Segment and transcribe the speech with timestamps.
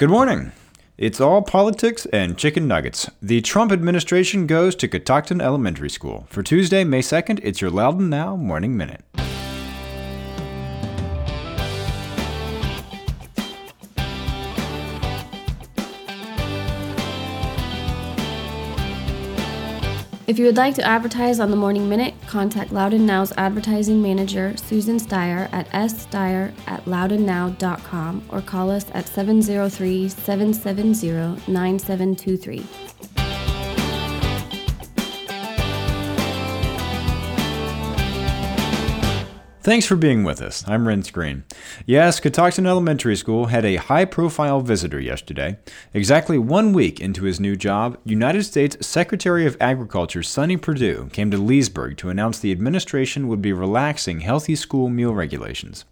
[0.00, 0.52] Good morning.
[0.96, 3.10] It's all politics and chicken nuggets.
[3.20, 6.26] The Trump administration goes to Catoctin Elementary School.
[6.30, 9.04] For Tuesday, May 2nd, it's your Loudoun Now Morning Minute.
[20.30, 24.56] If you would like to advertise on the Morning Minute, contact Loudoun Now's advertising manager,
[24.56, 32.89] Susan Steyer, at ssteyer at loudounnow.com or call us at 703 770 9723.
[39.62, 40.66] Thanks for being with us.
[40.66, 41.44] I'm Renss Greene.
[41.84, 45.58] Yes, Catoctin Elementary School had a high profile visitor yesterday.
[45.92, 51.30] Exactly one week into his new job, United States Secretary of Agriculture Sonny Perdue came
[51.30, 55.84] to Leesburg to announce the administration would be relaxing healthy school meal regulations.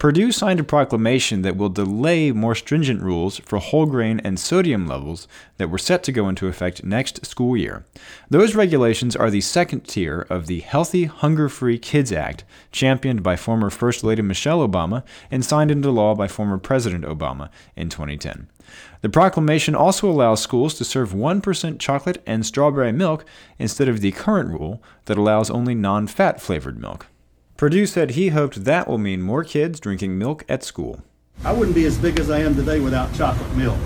[0.00, 4.86] Perdue signed a proclamation that will delay more stringent rules for whole grain and sodium
[4.86, 7.84] levels that were set to go into effect next school year.
[8.30, 13.36] Those regulations are the second tier of the Healthy, Hunger Free Kids Act, championed by
[13.36, 18.48] former First Lady Michelle Obama and signed into law by former President Obama in 2010.
[19.02, 23.26] The proclamation also allows schools to serve 1% chocolate and strawberry milk
[23.58, 27.09] instead of the current rule that allows only non fat flavored milk.
[27.60, 31.02] Perdue said he hoped that will mean more kids drinking milk at school.
[31.44, 33.76] I wouldn't be as big as I am today without chocolate milk.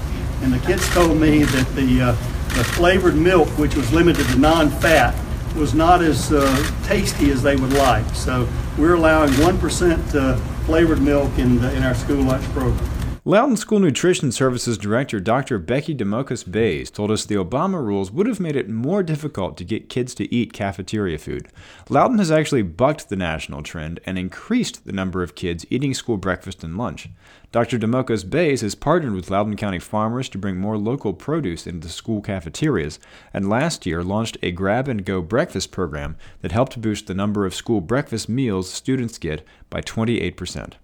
[0.42, 2.12] And the kids told me that the, uh,
[2.56, 5.12] the flavored milk, which was limited to non fat,
[5.56, 8.06] was not as uh, tasty as they would like.
[8.14, 12.93] So we're allowing 1% uh, flavored milk in, the, in our school lunch program.
[13.26, 15.58] Loudoun School Nutrition Services Director Dr.
[15.58, 19.88] Becky Domokos-Bays told us the Obama rules would have made it more difficult to get
[19.88, 21.48] kids to eat cafeteria food.
[21.88, 26.18] Loudoun has actually bucked the national trend and increased the number of kids eating school
[26.18, 27.08] breakfast and lunch.
[27.50, 27.78] Dr.
[27.78, 32.98] Domokos-Bays has partnered with Loudoun County farmers to bring more local produce into school cafeterias,
[33.32, 37.46] and last year launched a grab and go breakfast program that helped boost the number
[37.46, 40.74] of school breakfast meals students get by 28%.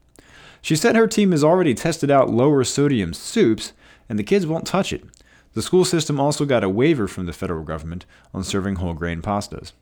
[0.62, 3.72] She said her team has already tested out lower sodium soups,
[4.08, 5.04] and the kids won't touch it.
[5.52, 9.20] The school system also got a waiver from the federal government on serving whole grain
[9.20, 9.72] pastas.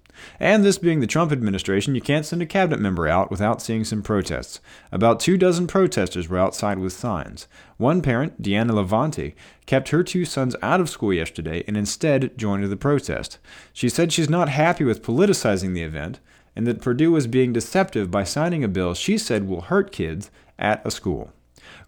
[0.40, 3.84] And this being the Trump administration, you can't send a cabinet member out without seeing
[3.84, 4.60] some protests.
[4.90, 7.46] About two dozen protesters were outside with signs.
[7.76, 9.34] One parent, Deanna Levante,
[9.66, 13.38] kept her two sons out of school yesterday and instead joined the protest.
[13.72, 16.18] She said she's not happy with politicizing the event
[16.56, 20.28] and that Perdue was being deceptive by signing a bill she said will hurt kids
[20.58, 21.32] at a school.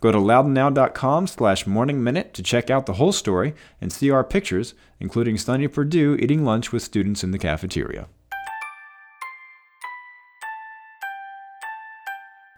[0.01, 4.75] Go to loudounnow.com slash morningminute to check out the whole story and see our pictures,
[4.99, 8.09] including Sonny Perdue eating lunch with students in the cafeteria.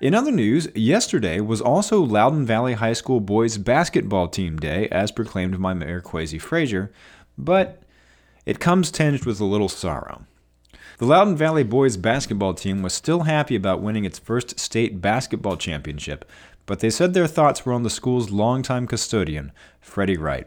[0.00, 5.12] In other news, yesterday was also Loudoun Valley High School boys basketball team day, as
[5.12, 6.92] proclaimed by Mayor Kwasi Fraser,
[7.38, 7.84] but
[8.44, 10.26] it comes tinged with a little sorrow.
[11.02, 15.56] The Loudoun Valley boys basketball team was still happy about winning its first state basketball
[15.56, 16.24] championship,
[16.64, 20.46] but they said their thoughts were on the school's longtime custodian, Freddie Wright.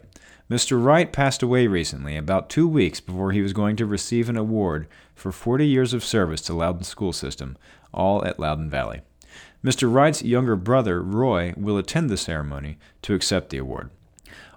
[0.50, 0.82] Mr.
[0.82, 4.88] Wright passed away recently, about two weeks before he was going to receive an award
[5.14, 7.58] for 40 years of service to Loudoun school system,
[7.92, 9.02] all at Loudoun Valley.
[9.62, 9.92] Mr.
[9.92, 13.90] Wright's younger brother, Roy, will attend the ceremony to accept the award.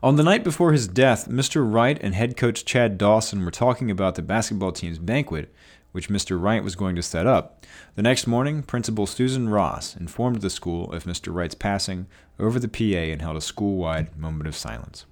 [0.01, 1.69] On the night before his death, Mr.
[1.69, 5.53] Wright and head coach Chad Dawson were talking about the basketball team's banquet
[5.91, 6.41] which Mr.
[6.41, 7.65] Wright was going to set up.
[7.95, 11.33] The next morning, Principal Susan Ross informed the school of Mr.
[11.33, 12.07] Wright's passing
[12.39, 15.05] over the PA and held a school wide moment of silence.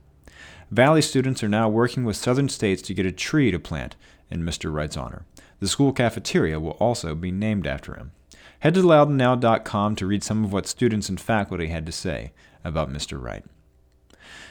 [0.69, 3.95] Valley students are now working with Southern states to get a tree to plant
[4.29, 4.73] in Mr.
[4.73, 5.25] Wright's honor.
[5.59, 8.11] The school cafeteria will also be named after him.
[8.59, 12.31] Head to loudounnow.com to read some of what students and faculty had to say
[12.63, 13.21] about Mr.
[13.21, 13.45] Wright.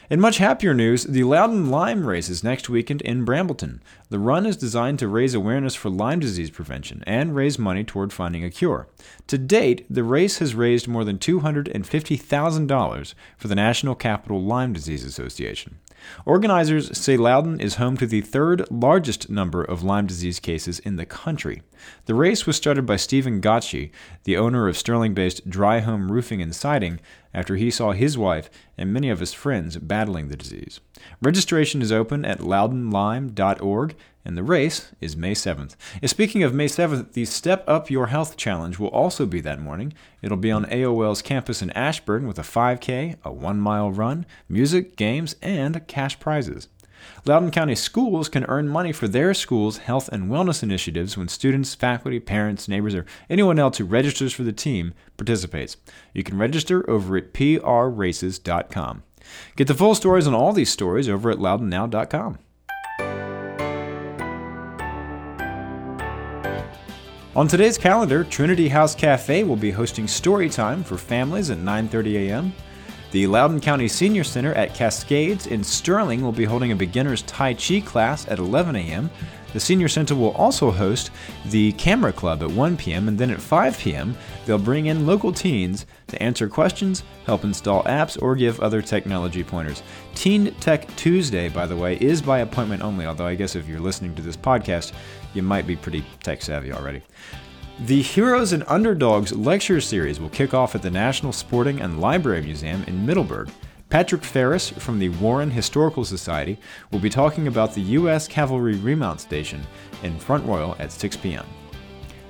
[0.09, 3.81] In much happier news, the Loudoun Lyme race is next weekend in Brambleton.
[4.09, 8.13] The run is designed to raise awareness for Lyme disease prevention and raise money toward
[8.13, 8.87] finding a cure.
[9.27, 15.03] To date, the race has raised more than $250,000 for the National Capital Lyme Disease
[15.03, 15.79] Association.
[16.25, 20.95] Organizers say Loudoun is home to the third largest number of Lyme disease cases in
[20.95, 21.63] the country.
[22.05, 23.91] The race was started by Stephen Gotchi,
[24.23, 26.99] the owner of Sterling based Dry Home Roofing and Siding,
[27.33, 30.79] after he saw his wife and many of his friends battling the disease.
[31.21, 33.95] Registration is open at loudounlyme.org
[34.25, 35.75] and the race is May 7th.
[36.01, 39.61] And speaking of May 7th, the Step Up Your Health Challenge will also be that
[39.61, 39.93] morning.
[40.21, 44.97] It'll be on AOL's campus in Ashburn with a 5K, a one mile run, music,
[44.97, 46.67] games, and cash prizes.
[47.25, 51.75] Loudoun County schools can earn money for their school's health and wellness initiatives when students,
[51.75, 55.77] faculty, parents, neighbors, or anyone else who registers for the team participates.
[56.13, 59.03] You can register over at prraces.com.
[59.55, 62.39] Get the full stories on all these stories over at loudounnow.com.
[67.37, 72.29] On today's calendar, Trinity House Cafe will be hosting story time for families at 9:30
[72.29, 72.53] a.m.
[73.11, 77.53] The Loudoun County Senior Center at Cascades in Sterling will be holding a beginner's Tai
[77.53, 79.09] Chi class at 11 a.m.
[79.53, 81.11] The Senior Center will also host
[81.45, 83.07] the Camera Club at 1 p.m.
[83.07, 84.13] and then at 5 p.m.
[84.45, 89.43] they'll bring in local teens to answer questions, help install apps, or give other technology
[89.43, 89.83] pointers.
[90.13, 93.79] Teen Tech Tuesday, by the way, is by appointment only, although I guess if you're
[93.79, 94.91] listening to this podcast,
[95.33, 97.01] you might be pretty tech savvy already.
[97.81, 102.41] The Heroes and Underdogs lecture series will kick off at the National Sporting and Library
[102.41, 103.51] Museum in Middleburg.
[103.89, 106.57] Patrick Ferris from the Warren Historical Society
[106.91, 108.27] will be talking about the U.S.
[108.27, 109.61] Cavalry Remount Station
[110.01, 111.45] in Front Royal at 6 p.m.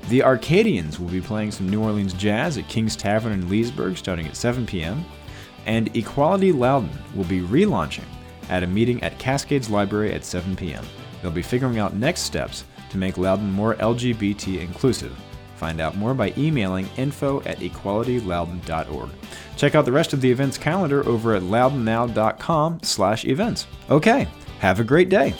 [0.10, 4.28] The Arcadians will be playing some New Orleans jazz at King's Tavern in Leesburg starting
[4.28, 5.06] at 7 p.m.
[5.66, 8.04] And Equality Loudoun will be relaunching
[8.50, 10.86] at a meeting at Cascades Library at 7 p.m.
[11.22, 15.18] They'll be figuring out next steps to make Loudoun more LGBT inclusive.
[15.58, 19.10] Find out more by emailing info at equalityloudoun.org.
[19.58, 23.68] Check out the rest of the events calendar over at loudounnow.com slash events.
[23.90, 24.28] Okay,
[24.60, 25.34] have a great day.